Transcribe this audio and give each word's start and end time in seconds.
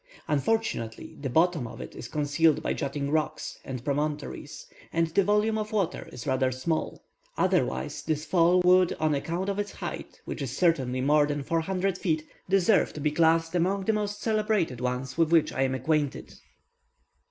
Unfortunately, 0.27 1.15
the 1.21 1.29
bottom 1.29 1.67
of 1.67 1.79
it 1.79 1.95
is 1.95 2.07
concealed 2.07 2.63
by 2.63 2.73
jutting 2.73 3.11
rocks 3.11 3.59
and 3.63 3.85
promontories, 3.85 4.65
and 4.91 5.05
the 5.09 5.23
volume 5.23 5.59
of 5.59 5.71
water 5.71 6.09
is 6.11 6.25
rather 6.25 6.51
small; 6.51 7.03
otherwise, 7.37 8.01
this 8.01 8.25
fall 8.25 8.61
would, 8.61 8.93
on 8.93 9.13
account 9.13 9.47
of 9.47 9.59
its 9.59 9.73
height, 9.73 10.19
which 10.25 10.41
is 10.41 10.57
certainly 10.57 11.01
more 11.01 11.27
than 11.27 11.43
400 11.43 11.99
feet, 11.99 12.23
deserve 12.49 12.93
to 12.93 12.99
be 12.99 13.11
classed 13.11 13.53
among 13.53 13.83
the 13.85 13.93
most 13.93 14.23
celebrated 14.23 14.81
ones 14.81 15.19
with 15.19 15.31
which 15.31 15.53
I 15.53 15.61
am 15.61 15.75
acquainted. 15.75 16.33